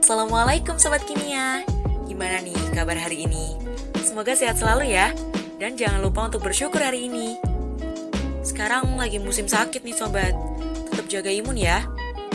Assalamualaikum 0.00 0.74
Sobat 0.80 1.06
Kimia. 1.06 1.62
Gimana 2.08 2.42
nih 2.42 2.56
kabar 2.74 2.98
hari 2.98 3.30
ini? 3.30 3.54
Semoga 4.02 4.34
sehat 4.34 4.58
selalu 4.58 4.90
ya 4.90 5.14
Dan 5.60 5.78
jangan 5.78 6.02
lupa 6.02 6.26
untuk 6.26 6.42
bersyukur 6.42 6.80
hari 6.82 7.06
ini. 7.06 7.38
Sekarang 8.40 8.96
lagi 8.96 9.20
musim 9.20 9.46
sakit 9.46 9.84
nih 9.84 9.94
Sobat. 9.94 10.34
Tetap 10.90 11.06
jaga 11.06 11.30
imun 11.30 11.60
ya. 11.60 11.84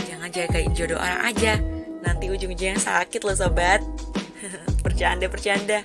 Jangan 0.05 0.29
jagain 0.32 0.71
jodoh 0.71 1.02
orang 1.02 1.34
aja. 1.34 1.59
Nanti 2.05 2.29
ujung-ujungnya 2.29 2.77
sakit 2.79 3.25
loh 3.25 3.36
Sobat. 3.36 3.82
Bercanda-bercanda. 4.86 5.84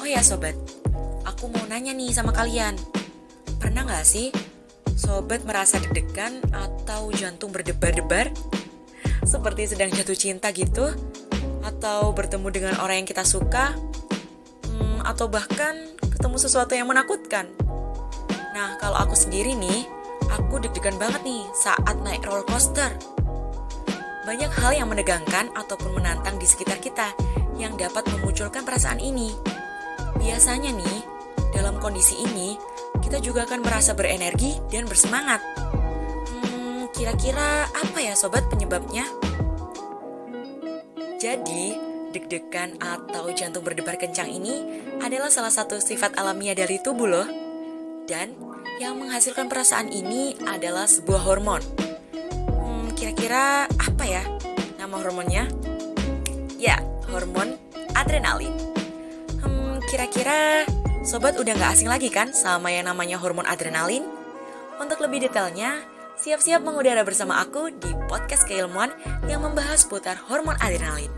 Oh 0.00 0.06
ya 0.06 0.22
Sobat 0.22 0.75
Aku 1.26 1.50
mau 1.50 1.66
nanya 1.66 1.90
nih 1.90 2.14
sama 2.14 2.30
kalian 2.30 2.78
Pernah 3.58 3.82
gak 3.84 4.06
sih 4.06 4.30
Sobat 4.96 5.44
merasa 5.44 5.76
deg-degan 5.76 6.40
atau 6.54 7.12
jantung 7.12 7.52
berdebar-debar 7.52 8.32
seperti 9.26 9.74
sedang 9.74 9.90
jatuh 9.90 10.14
cinta 10.14 10.54
gitu, 10.54 10.94
atau 11.66 12.14
bertemu 12.14 12.48
dengan 12.54 12.74
orang 12.78 13.02
yang 13.02 13.08
kita 13.10 13.26
suka, 13.26 13.74
hmm, 14.70 15.02
atau 15.02 15.26
bahkan 15.26 15.74
ketemu 15.98 16.36
sesuatu 16.38 16.78
yang 16.78 16.86
menakutkan. 16.86 17.50
Nah, 18.54 18.78
kalau 18.78 18.96
aku 19.02 19.18
sendiri 19.18 19.58
nih, 19.58 19.84
aku 20.30 20.62
deg-degan 20.62 20.94
banget 20.96 21.26
nih 21.26 21.42
saat 21.58 21.98
naik 22.06 22.22
roller 22.22 22.46
coaster. 22.46 22.94
Banyak 24.22 24.50
hal 24.62 24.72
yang 24.78 24.88
menegangkan 24.90 25.50
ataupun 25.58 25.98
menantang 25.98 26.38
di 26.38 26.46
sekitar 26.46 26.78
kita 26.78 27.10
yang 27.58 27.74
dapat 27.74 28.06
memunculkan 28.14 28.62
perasaan 28.62 29.02
ini. 29.02 29.34
Biasanya 30.22 30.70
nih, 30.70 30.98
dalam 31.54 31.78
kondisi 31.78 32.18
ini, 32.22 32.56
kita 33.02 33.22
juga 33.22 33.46
akan 33.46 33.62
merasa 33.62 33.92
berenergi 33.92 34.58
dan 34.72 34.88
bersemangat. 34.88 35.44
Kira-kira 36.96 37.68
apa 37.68 37.98
ya 38.00 38.16
sobat 38.16 38.48
penyebabnya? 38.48 39.04
Jadi, 41.20 41.76
deg-degan 42.08 42.80
atau 42.80 43.28
jantung 43.36 43.60
berdebar 43.60 44.00
kencang 44.00 44.32
ini 44.32 44.64
adalah 45.04 45.28
salah 45.28 45.52
satu 45.52 45.76
sifat 45.76 46.16
alamiah 46.16 46.56
dari 46.56 46.80
tubuh 46.80 47.04
loh. 47.04 47.28
Dan 48.08 48.32
yang 48.80 48.96
menghasilkan 48.96 49.44
perasaan 49.52 49.92
ini 49.92 50.40
adalah 50.48 50.88
sebuah 50.88 51.20
hormon. 51.20 51.60
Hmm, 52.48 52.88
kira-kira 52.96 53.68
apa 53.68 54.04
ya 54.08 54.24
nama 54.80 54.96
hormonnya? 54.96 55.52
Ya, 56.56 56.80
hormon 57.12 57.60
adrenalin. 57.92 58.56
Hmm, 59.44 59.84
kira-kira 59.84 60.64
sobat 61.06 61.38
udah 61.38 61.54
gak 61.54 61.78
asing 61.78 61.86
lagi 61.86 62.10
kan 62.10 62.34
sama 62.34 62.74
yang 62.74 62.90
namanya 62.90 63.16
hormon 63.16 63.46
adrenalin? 63.46 64.02
Untuk 64.76 65.00
lebih 65.00 65.24
detailnya, 65.24 65.86
Siap-siap 66.16 66.64
mengudara 66.64 67.04
bersama 67.04 67.44
aku 67.44 67.68
di 67.76 67.92
podcast 68.08 68.48
keilmuan 68.48 68.88
yang 69.28 69.44
membahas 69.44 69.84
putar 69.84 70.16
hormon 70.16 70.56
adrenalin. 70.64 71.12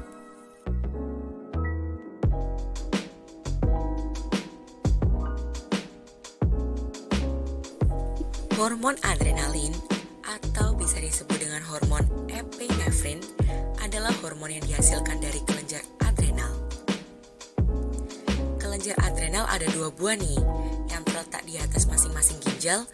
Hormon 8.58 8.98
adrenalin 9.06 9.70
atau 10.26 10.74
bisa 10.74 10.98
disebut 10.98 11.38
dengan 11.46 11.62
hormon 11.62 12.02
epinefrin 12.26 13.22
adalah 13.78 14.10
hormon 14.18 14.50
yang 14.50 14.66
dihasilkan 14.66 15.22
dari 15.22 15.38
kelenjar. 15.46 15.86
Kelenjar 18.78 19.10
adrenal 19.10 19.42
ada 19.50 19.66
dua 19.74 19.90
buah 19.90 20.14
nih, 20.14 20.38
yang 20.86 21.02
terletak 21.02 21.42
di 21.42 21.58
atas 21.58 21.90
masing-masing 21.90 22.38
ginjal 22.38 22.86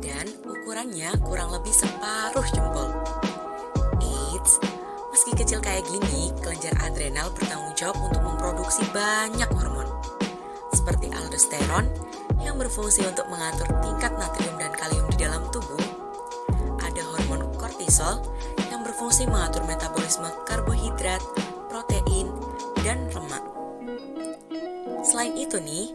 dan 0.00 0.24
ukurannya 0.48 1.12
kurang 1.28 1.52
lebih 1.52 1.76
separuh 1.76 2.40
jempol. 2.56 2.88
Eits, 4.00 4.56
meski 5.12 5.36
kecil 5.36 5.60
kayak 5.60 5.84
gini, 5.92 6.32
kelenjar 6.40 6.72
adrenal 6.80 7.28
bertanggung 7.36 7.76
jawab 7.76 8.00
untuk 8.00 8.24
memproduksi 8.24 8.80
banyak 8.96 9.44
hormon. 9.52 9.84
Seperti 10.72 11.12
aldosteron 11.12 11.84
yang 12.40 12.56
berfungsi 12.56 13.04
untuk 13.04 13.28
mengatur 13.28 13.68
tingkat 13.84 14.16
natrium 14.16 14.56
dan 14.56 14.72
kalium 14.72 15.04
di 15.12 15.20
dalam 15.20 15.44
tubuh. 15.52 15.84
Ada 16.80 17.04
hormon 17.12 17.44
kortisol 17.60 18.24
yang 18.72 18.80
berfungsi 18.80 19.28
mengatur 19.28 19.68
metabolisme 19.68 20.32
karbohidrat, 20.48 21.20
itu 25.56 25.64
nih, 25.64 25.88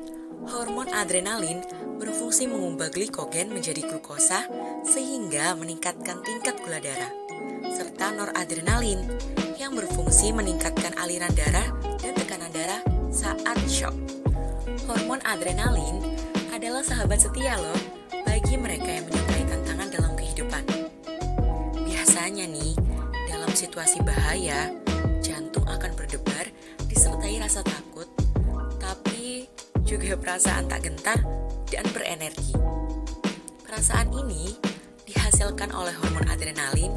hormon 0.49 0.89
adrenalin 0.89 1.61
berfungsi 2.01 2.49
mengubah 2.49 2.89
glikogen 2.89 3.53
menjadi 3.53 3.85
glukosa 3.85 4.49
sehingga 4.81 5.53
meningkatkan 5.53 6.17
tingkat 6.25 6.57
gula 6.65 6.81
darah, 6.81 7.13
serta 7.69 8.09
noradrenalin 8.09 9.05
yang 9.61 9.77
berfungsi 9.77 10.33
meningkatkan 10.33 10.97
aliran 10.97 11.29
darah 11.37 11.69
dan 12.01 12.17
tekanan 12.17 12.49
darah 12.49 12.81
saat 13.13 13.53
shock. 13.69 13.93
Hormon 14.89 15.21
adrenalin 15.29 16.09
adalah 16.49 16.81
sahabat 16.81 17.21
setia 17.21 17.53
loh 17.61 17.77
bagi 18.25 18.57
mereka 18.57 18.89
yang 18.97 19.05
menyukai 19.13 19.45
tantangan 19.45 19.93
dalam 19.93 20.13
kehidupan. 20.17 20.65
Biasanya 21.85 22.49
nih, 22.49 22.73
dalam 23.29 23.53
situasi 23.53 24.01
bahaya, 24.01 24.73
jantung 25.21 25.69
akan 25.69 25.93
berdebar 25.93 26.49
disertai 26.89 27.37
rasa 27.37 27.61
takut, 27.61 28.09
tapi 28.91 29.47
juga 29.87 30.19
perasaan 30.19 30.67
tak 30.67 30.83
gentar 30.83 31.15
dan 31.71 31.87
berenergi. 31.95 32.51
Perasaan 33.63 34.11
ini 34.11 34.51
dihasilkan 35.07 35.71
oleh 35.71 35.95
hormon 35.95 36.27
adrenalin 36.27 36.91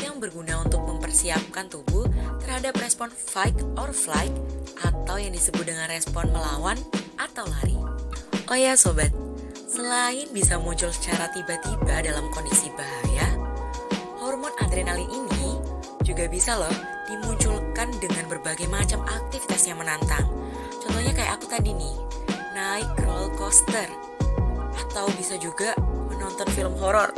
yang 0.00 0.16
berguna 0.16 0.64
untuk 0.64 0.80
mempersiapkan 0.88 1.68
tubuh 1.68 2.08
terhadap 2.40 2.72
respon 2.80 3.12
fight 3.12 3.52
or 3.76 3.92
flight 3.92 4.32
atau 4.80 5.20
yang 5.20 5.36
disebut 5.36 5.68
dengan 5.68 5.84
respon 5.92 6.32
melawan 6.32 6.80
atau 7.20 7.44
lari. 7.44 7.76
Oh 8.48 8.56
ya 8.56 8.72
sobat, 8.72 9.12
selain 9.68 10.32
bisa 10.32 10.56
muncul 10.56 10.88
secara 10.96 11.28
tiba-tiba 11.28 12.08
dalam 12.08 12.24
kondisi 12.32 12.72
bahaya, 12.72 13.28
hormon 14.16 14.52
adrenalin 14.64 15.12
ini 15.12 15.60
juga 16.08 16.24
bisa 16.24 16.56
loh 16.56 16.72
dimunculkan 17.04 17.92
dengan 18.00 18.32
berbagai 18.32 18.64
macam 18.72 19.04
aktivitas 19.04 19.68
yang 19.68 19.76
menantang. 19.76 20.43
Kayak 21.24 21.40
aku 21.40 21.48
tadi 21.56 21.72
nih, 21.72 21.96
naik 22.52 23.00
roller 23.00 23.32
coaster 23.40 23.88
atau 24.76 25.08
bisa 25.16 25.40
juga 25.40 25.72
menonton 26.12 26.44
film 26.52 26.76
horor, 26.76 27.16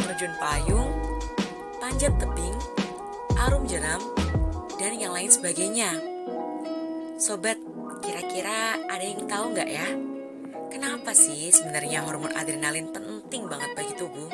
terjun 0.00 0.32
payung, 0.40 0.88
panjat 1.76 2.16
tebing, 2.16 2.56
arum 3.36 3.68
jeram, 3.68 4.00
dan 4.80 4.96
yang 4.96 5.12
lain 5.12 5.28
sebagainya. 5.28 6.00
Sobat, 7.20 7.60
kira-kira 8.00 8.80
ada 8.88 9.04
yang 9.04 9.28
tahu 9.28 9.52
nggak 9.52 9.68
ya? 9.68 9.84
Kenapa 10.72 11.12
sih 11.12 11.52
sebenarnya 11.52 12.08
hormon 12.08 12.32
adrenalin 12.32 12.88
penting 12.88 13.52
banget 13.52 13.76
bagi 13.76 14.00
tubuh? 14.00 14.32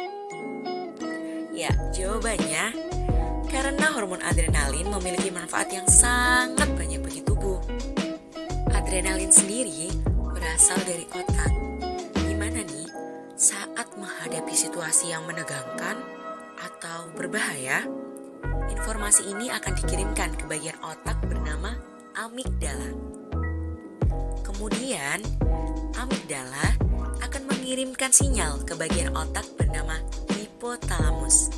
Ya, 1.51 1.75
jawabannya 1.91 2.71
karena 3.51 3.87
hormon 3.99 4.23
adrenalin 4.23 4.87
memiliki 4.95 5.35
manfaat 5.35 5.75
yang 5.75 5.91
sangat 5.91 6.71
banyak 6.79 7.03
bagi 7.03 7.27
tubuh. 7.27 7.59
Adrenalin 8.83 9.31
sendiri 9.31 9.89
berasal 10.35 10.77
dari 10.85 11.07
otak 11.15 11.63
saat 13.43 13.91
menghadapi 13.99 14.55
situasi 14.55 15.11
yang 15.11 15.27
menegangkan 15.27 15.99
atau 16.63 17.11
berbahaya, 17.19 17.83
informasi 18.71 19.35
ini 19.35 19.51
akan 19.51 19.75
dikirimkan 19.83 20.39
ke 20.39 20.47
bagian 20.47 20.79
otak 20.79 21.19
bernama 21.27 21.75
amigdala. 22.15 22.95
Kemudian, 24.47 25.27
amigdala 25.99 26.79
akan 27.19 27.43
mengirimkan 27.51 28.15
sinyal 28.15 28.63
ke 28.63 28.79
bagian 28.79 29.11
otak 29.11 29.43
bernama 29.59 29.99
hipotalamus. 30.39 31.51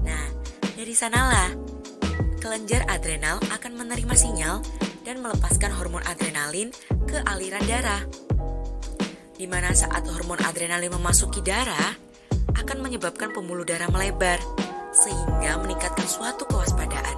Nah, 0.00 0.32
dari 0.80 0.96
sanalah 0.96 1.52
kelenjar 2.40 2.88
adrenal 2.88 3.36
akan 3.52 3.84
menerima 3.84 4.16
sinyal 4.16 4.64
dan 5.06 5.22
melepaskan 5.22 5.70
hormon 5.70 6.02
adrenalin 6.02 6.74
ke 7.06 7.22
aliran 7.30 7.62
darah 7.70 8.02
di 9.38 9.46
mana 9.46 9.70
saat 9.70 10.02
hormon 10.10 10.42
adrenalin 10.42 10.90
memasuki 10.90 11.44
darah 11.44 11.94
akan 12.58 12.82
menyebabkan 12.82 13.30
pembuluh 13.30 13.62
darah 13.62 13.86
melebar 13.92 14.42
sehingga 14.96 15.60
meningkatkan 15.60 16.08
suatu 16.08 16.48
kewaspadaan. 16.48 17.16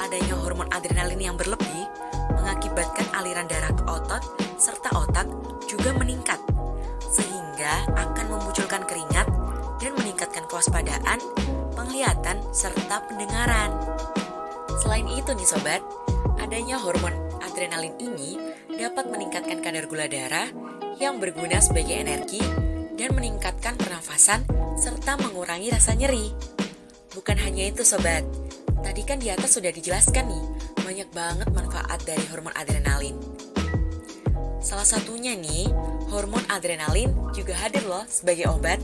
Adanya 0.00 0.34
hormon 0.40 0.66
adrenalin 0.72 1.20
yang 1.20 1.36
berlebih 1.36 1.84
mengakibatkan 2.32 3.06
aliran 3.12 3.44
darah 3.44 3.70
ke 3.76 3.84
otot 3.84 4.24
serta 4.56 4.88
otak 4.96 5.28
juga 5.68 5.92
meningkat 5.92 6.40
sehingga 7.12 7.84
akan 7.92 8.26
memunculkan 8.32 8.82
keringat 8.88 9.28
dan 9.84 9.92
meningkatkan 10.00 10.48
kewaspadaan, 10.48 11.20
penglihatan, 11.76 12.40
serta 12.56 13.04
pendengaran. 13.04 13.76
Selain 14.80 15.04
itu 15.12 15.28
nih 15.36 15.44
sobat, 15.44 15.84
adanya 16.42 16.80
hormon 16.80 17.12
adrenalin 17.40 17.94
ini 18.00 18.40
dapat 18.80 19.10
meningkatkan 19.12 19.60
kadar 19.60 19.84
gula 19.86 20.08
darah 20.08 20.48
yang 21.00 21.20
berguna 21.20 21.60
sebagai 21.60 21.96
energi 21.96 22.40
dan 22.96 23.16
meningkatkan 23.16 23.76
pernafasan 23.80 24.44
serta 24.76 25.16
mengurangi 25.20 25.72
rasa 25.72 25.96
nyeri. 25.96 26.32
Bukan 27.16 27.36
hanya 27.40 27.68
itu 27.68 27.82
sobat, 27.82 28.22
tadi 28.84 29.02
kan 29.04 29.20
di 29.20 29.32
atas 29.32 29.56
sudah 29.56 29.72
dijelaskan 29.72 30.28
nih, 30.28 30.44
banyak 30.84 31.08
banget 31.12 31.48
manfaat 31.52 32.00
dari 32.04 32.24
hormon 32.28 32.52
adrenalin. 32.56 33.16
Salah 34.60 34.84
satunya 34.84 35.32
nih, 35.36 35.72
hormon 36.12 36.44
adrenalin 36.52 37.12
juga 37.32 37.56
hadir 37.56 37.84
loh 37.88 38.04
sebagai 38.04 38.52
obat. 38.52 38.78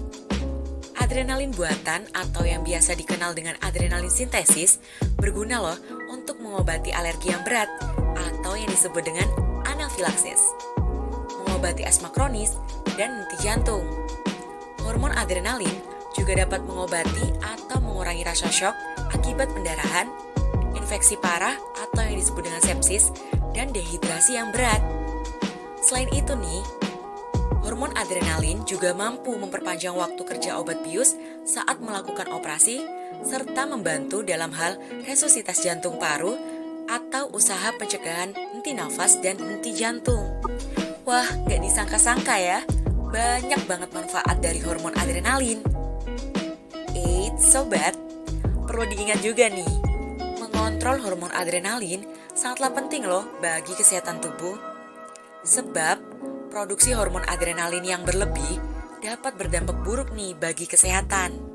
Adrenalin 0.96 1.52
buatan 1.52 2.08
atau 2.16 2.42
yang 2.42 2.64
biasa 2.64 2.96
dikenal 2.96 3.36
dengan 3.36 3.54
adrenalin 3.60 4.10
sintesis 4.10 4.80
berguna 5.20 5.60
loh 5.60 5.78
untuk 6.10 6.38
mengobati 6.42 6.90
alergi 6.94 7.30
yang 7.34 7.42
berat 7.42 7.68
atau 8.16 8.54
yang 8.54 8.70
disebut 8.70 9.02
dengan 9.02 9.28
anafilaksis, 9.66 10.40
mengobati 11.44 11.82
asma 11.84 12.10
kronis 12.14 12.54
dan 12.96 13.22
henti 13.22 13.36
jantung. 13.42 13.84
Hormon 14.86 15.12
adrenalin 15.18 15.82
juga 16.14 16.38
dapat 16.38 16.64
mengobati 16.64 17.34
atau 17.42 17.82
mengurangi 17.82 18.24
rasa 18.24 18.48
shock 18.48 18.74
akibat 19.12 19.50
pendarahan, 19.52 20.08
infeksi 20.78 21.18
parah 21.20 21.58
atau 21.76 22.02
yang 22.06 22.16
disebut 22.16 22.42
dengan 22.46 22.62
sepsis, 22.62 23.10
dan 23.52 23.72
dehidrasi 23.74 24.38
yang 24.38 24.54
berat. 24.54 24.80
Selain 25.82 26.08
itu 26.14 26.32
nih, 26.34 26.62
hormon 27.66 27.92
adrenalin 27.98 28.62
juga 28.64 28.94
mampu 28.94 29.34
memperpanjang 29.34 29.94
waktu 29.94 30.22
kerja 30.22 30.60
obat 30.60 30.82
bius 30.86 31.18
saat 31.42 31.82
melakukan 31.82 32.30
operasi, 32.30 32.84
serta 33.24 33.64
membantu 33.64 34.20
dalam 34.26 34.52
hal 34.52 34.76
resusitasi 35.06 35.70
jantung 35.70 35.96
paru 35.96 36.36
atau 36.86 37.30
usaha 37.34 37.74
pencegahan 37.74 38.34
henti 38.34 38.74
nafas 38.74 39.18
dan 39.22 39.38
henti 39.38 39.74
jantung. 39.74 40.38
Wah, 41.06 41.26
gak 41.46 41.62
disangka-sangka 41.62 42.34
ya, 42.38 42.58
banyak 43.10 43.62
banget 43.70 43.90
manfaat 43.94 44.36
dari 44.42 44.58
hormon 44.62 44.94
adrenalin. 44.98 45.62
Eits, 46.94 47.54
sobat, 47.54 47.94
perlu 48.66 48.84
diingat 48.90 49.22
juga 49.22 49.46
nih, 49.46 49.70
mengontrol 50.42 50.98
hormon 50.98 51.30
adrenalin 51.30 52.02
sangatlah 52.34 52.74
penting 52.74 53.06
loh 53.06 53.22
bagi 53.38 53.74
kesehatan 53.78 54.18
tubuh. 54.18 54.58
Sebab, 55.46 55.96
produksi 56.50 56.90
hormon 56.90 57.22
adrenalin 57.30 57.86
yang 57.86 58.02
berlebih 58.02 58.58
dapat 58.98 59.38
berdampak 59.38 59.78
buruk 59.86 60.10
nih 60.10 60.34
bagi 60.34 60.66
kesehatan. 60.66 61.45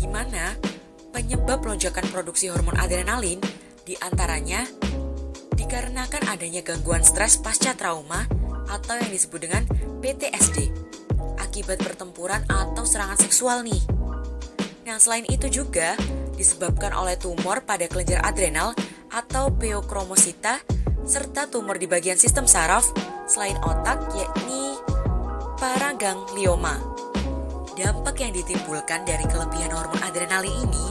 Di 0.00 0.08
mana 0.08 0.56
penyebab 1.12 1.60
lonjakan 1.60 2.08
produksi 2.08 2.48
hormon 2.48 2.80
adrenalin 2.80 3.36
di 3.84 3.92
antaranya 4.00 4.64
dikarenakan 5.52 6.24
adanya 6.32 6.64
gangguan 6.64 7.04
stres 7.04 7.36
pasca 7.36 7.76
trauma 7.76 8.24
atau 8.72 8.96
yang 8.96 9.12
disebut 9.12 9.40
dengan 9.44 9.62
PTSD 10.00 10.72
akibat 11.36 11.84
pertempuran 11.84 12.40
atau 12.48 12.88
serangan 12.88 13.20
seksual 13.20 13.60
nih. 13.60 13.82
Nah, 14.88 14.96
selain 14.96 15.28
itu 15.28 15.52
juga 15.52 15.92
disebabkan 16.40 16.96
oleh 16.96 17.20
tumor 17.20 17.60
pada 17.68 17.84
kelenjar 17.84 18.24
adrenal 18.24 18.72
atau 19.12 19.52
pheochromocyta 19.52 20.64
serta 21.04 21.50
tumor 21.52 21.76
di 21.76 21.84
bagian 21.84 22.16
sistem 22.16 22.48
saraf 22.48 22.88
selain 23.28 23.58
otak 23.60 24.00
yakni 24.16 24.78
paraganglioma. 25.60 27.09
Dampak 27.80 28.20
yang 28.20 28.36
ditimbulkan 28.36 29.08
dari 29.08 29.24
kelebihan 29.24 29.72
hormon 29.72 30.04
adrenalin 30.04 30.52
ini 30.68 30.86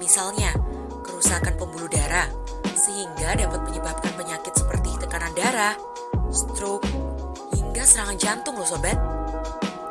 misalnya 0.00 0.56
kerusakan 1.04 1.60
pembuluh 1.60 1.92
darah 1.92 2.24
sehingga 2.72 3.36
dapat 3.36 3.60
menyebabkan 3.68 4.16
penyakit 4.16 4.56
seperti 4.56 4.96
tekanan 4.96 5.36
darah, 5.36 5.76
stroke, 6.32 6.88
hingga 7.52 7.84
serangan 7.84 8.16
jantung 8.16 8.56
loh 8.56 8.64
sobat. 8.64 8.96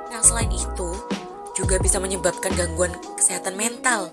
Nah 0.09 0.21
selain 0.25 0.49
itu, 0.49 0.89
juga 1.53 1.77
bisa 1.77 2.01
menyebabkan 2.01 2.57
gangguan 2.57 2.97
kesehatan 3.13 3.53
mental, 3.53 4.09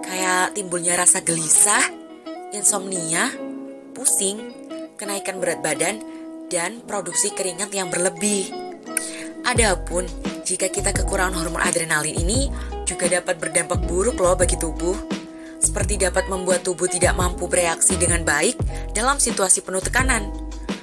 kayak 0.00 0.56
timbulnya 0.56 0.96
rasa 0.96 1.20
gelisah, 1.20 1.84
insomnia, 2.56 3.36
pusing, 3.92 4.48
kenaikan 4.96 5.36
berat 5.36 5.60
badan, 5.60 6.00
dan 6.48 6.80
produksi 6.88 7.36
keringat 7.36 7.68
yang 7.76 7.92
berlebih. 7.92 8.48
Adapun, 9.44 10.08
jika 10.50 10.66
kita 10.66 10.90
kekurangan 10.90 11.38
hormon 11.38 11.62
adrenalin 11.62 12.18
ini 12.26 12.50
juga 12.82 13.06
dapat 13.06 13.38
berdampak 13.38 13.86
buruk 13.86 14.18
loh 14.18 14.34
bagi 14.34 14.58
tubuh. 14.58 14.98
Seperti 15.62 15.94
dapat 16.02 16.26
membuat 16.26 16.66
tubuh 16.66 16.90
tidak 16.90 17.14
mampu 17.14 17.46
bereaksi 17.46 17.94
dengan 17.94 18.26
baik 18.26 18.58
dalam 18.90 19.22
situasi 19.22 19.62
penuh 19.62 19.78
tekanan. 19.78 20.26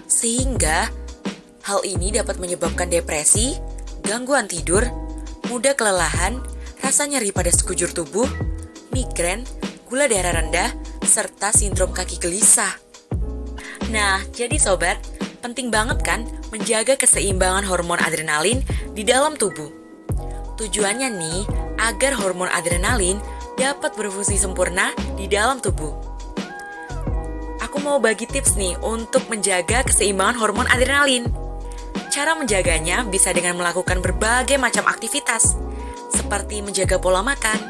Sehingga 0.08 0.88
hal 1.68 1.84
ini 1.84 2.16
dapat 2.16 2.40
menyebabkan 2.40 2.88
depresi, 2.88 3.60
gangguan 4.08 4.48
tidur, 4.48 4.88
mudah 5.52 5.76
kelelahan, 5.76 6.40
rasa 6.80 7.04
nyeri 7.04 7.36
pada 7.36 7.52
sekujur 7.52 7.92
tubuh, 7.92 8.30
migrain, 8.96 9.44
gula 9.92 10.08
darah 10.08 10.40
rendah, 10.40 10.72
serta 11.04 11.52
sindrom 11.52 11.92
kaki 11.92 12.24
gelisah. 12.24 12.72
Nah, 13.92 14.24
jadi 14.32 14.56
sobat, 14.56 15.02
penting 15.48 15.72
banget 15.72 16.04
kan 16.04 16.28
menjaga 16.52 17.00
keseimbangan 17.00 17.64
hormon 17.64 18.04
adrenalin 18.04 18.60
di 18.92 19.08
dalam 19.08 19.40
tubuh. 19.40 19.72
Tujuannya 20.60 21.08
nih, 21.08 21.40
agar 21.80 22.20
hormon 22.20 22.52
adrenalin 22.52 23.16
dapat 23.56 23.96
berfungsi 23.96 24.36
sempurna 24.36 24.92
di 25.16 25.32
dalam 25.32 25.64
tubuh. 25.64 25.96
Aku 27.64 27.80
mau 27.80 27.96
bagi 28.04 28.28
tips 28.28 28.60
nih 28.60 28.76
untuk 28.84 29.24
menjaga 29.32 29.88
keseimbangan 29.88 30.36
hormon 30.36 30.68
adrenalin. 30.68 31.32
Cara 32.12 32.36
menjaganya 32.36 33.08
bisa 33.08 33.32
dengan 33.32 33.56
melakukan 33.56 34.04
berbagai 34.04 34.60
macam 34.60 34.84
aktivitas, 34.84 35.56
seperti 36.12 36.60
menjaga 36.60 37.00
pola 37.00 37.24
makan, 37.24 37.62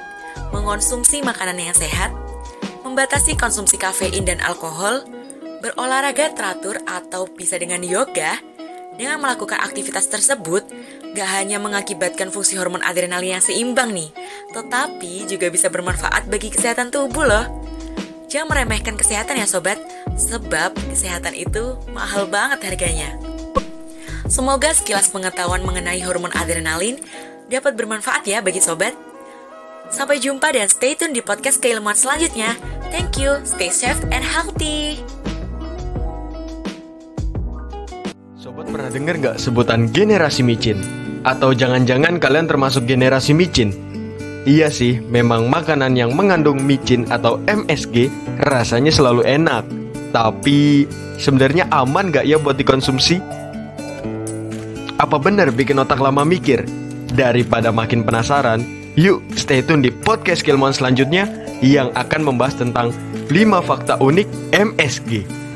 mengonsumsi 0.49 1.21
makanan 1.21 1.61
yang 1.61 1.77
sehat, 1.77 2.09
membatasi 2.81 3.37
konsumsi 3.37 3.77
kafein 3.77 4.25
dan 4.25 4.41
alkohol, 4.41 5.05
berolahraga 5.61 6.33
teratur 6.33 6.81
atau 6.85 7.27
bisa 7.29 7.57
dengan 7.57 7.81
yoga. 7.81 8.37
Dengan 8.97 9.21
melakukan 9.21 9.61
aktivitas 9.61 10.09
tersebut, 10.09 10.65
gak 11.13 11.29
hanya 11.37 11.61
mengakibatkan 11.61 12.33
fungsi 12.33 12.57
hormon 12.57 12.81
adrenalin 12.81 13.37
yang 13.37 13.45
seimbang 13.45 13.93
nih, 13.93 14.09
tetapi 14.57 15.29
juga 15.29 15.53
bisa 15.53 15.69
bermanfaat 15.69 16.25
bagi 16.25 16.49
kesehatan 16.49 16.89
tubuh 16.89 17.21
loh. 17.21 17.45
Jangan 18.25 18.49
meremehkan 18.49 18.97
kesehatan 18.97 19.37
ya 19.37 19.45
sobat, 19.45 19.77
sebab 20.17 20.73
kesehatan 20.89 21.37
itu 21.37 21.77
mahal 21.93 22.25
banget 22.25 22.65
harganya. 22.65 23.13
Semoga 24.27 24.73
sekilas 24.75 25.07
pengetahuan 25.13 25.63
mengenai 25.63 26.03
hormon 26.03 26.33
adrenalin 26.35 26.99
dapat 27.47 27.79
bermanfaat 27.79 28.27
ya 28.27 28.43
bagi 28.43 28.59
sobat. 28.59 28.91
Sampai 29.87 30.19
jumpa 30.19 30.51
dan 30.51 30.67
stay 30.67 30.99
tune 30.99 31.15
di 31.15 31.23
podcast 31.23 31.63
keilmuan 31.63 31.95
selanjutnya. 31.95 32.59
Thank 32.91 33.23
you, 33.23 33.39
stay 33.47 33.71
safe 33.71 34.03
and 34.11 34.25
healthy. 34.25 34.99
Sobat 38.47 38.71
pernah 38.71 38.87
dengar 38.87 39.19
nggak 39.19 39.43
sebutan 39.43 39.91
generasi 39.91 40.39
micin? 40.39 40.79
Atau 41.27 41.51
jangan-jangan 41.51 42.15
kalian 42.15 42.47
termasuk 42.47 42.87
generasi 42.87 43.35
micin? 43.35 43.75
Iya 44.47 44.71
sih, 44.71 45.03
memang 45.03 45.51
makanan 45.51 45.99
yang 45.99 46.15
mengandung 46.15 46.63
micin 46.63 47.03
atau 47.11 47.43
MSG 47.43 48.07
rasanya 48.47 48.95
selalu 48.95 49.27
enak. 49.27 49.67
Tapi 50.15 50.87
sebenarnya 51.19 51.67
aman 51.75 52.07
nggak 52.07 52.23
ya 52.23 52.39
buat 52.39 52.55
dikonsumsi? 52.55 53.19
Apa 54.95 55.19
benar 55.19 55.51
bikin 55.51 55.83
otak 55.83 55.99
lama 55.99 56.23
mikir? 56.23 56.63
Daripada 57.19 57.75
makin 57.75 58.07
penasaran, 58.07 58.63
yuk 58.95 59.27
stay 59.35 59.59
tune 59.59 59.83
di 59.83 59.91
podcast 59.91 60.39
Kilmon 60.39 60.71
selanjutnya 60.71 61.27
yang 61.59 61.91
akan 61.99 62.23
membahas 62.23 62.55
tentang 62.55 62.95
5 63.27 63.59
fakta 63.59 63.99
unik 63.99 64.55
MSG. 64.55 65.46